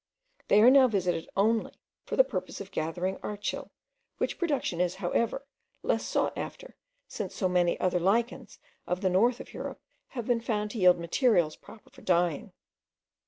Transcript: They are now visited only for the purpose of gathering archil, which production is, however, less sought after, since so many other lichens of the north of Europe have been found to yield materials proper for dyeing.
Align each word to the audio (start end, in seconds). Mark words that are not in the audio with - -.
They 0.47 0.61
are 0.63 0.71
now 0.71 0.87
visited 0.87 1.29
only 1.37 1.73
for 2.05 2.15
the 2.15 2.23
purpose 2.23 2.59
of 2.59 2.71
gathering 2.71 3.17
archil, 3.17 3.69
which 4.17 4.39
production 4.39 4.81
is, 4.81 4.95
however, 4.95 5.45
less 5.83 6.03
sought 6.07 6.35
after, 6.35 6.75
since 7.07 7.35
so 7.35 7.47
many 7.47 7.79
other 7.79 7.99
lichens 7.99 8.57
of 8.87 9.01
the 9.01 9.11
north 9.11 9.39
of 9.39 9.53
Europe 9.53 9.79
have 10.17 10.25
been 10.25 10.41
found 10.41 10.71
to 10.71 10.79
yield 10.79 10.97
materials 10.97 11.55
proper 11.55 11.91
for 11.91 12.01
dyeing. 12.01 12.51